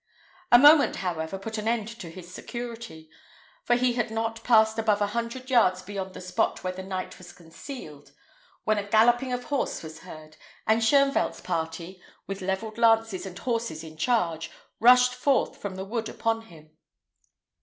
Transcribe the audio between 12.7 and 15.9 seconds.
lances and horses in charge, rushed forth from the